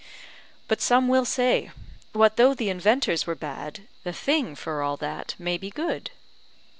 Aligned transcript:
But 0.67 0.81
some 0.81 1.07
will 1.09 1.25
say, 1.25 1.69
what 2.11 2.35
though 2.35 2.55
the 2.55 2.69
inventors 2.71 3.27
were 3.27 3.35
bad, 3.35 3.81
the 4.03 4.11
thing 4.11 4.55
for 4.55 4.81
all 4.81 4.97
that 4.97 5.35
may 5.37 5.59
be 5.59 5.69
good? 5.69 6.09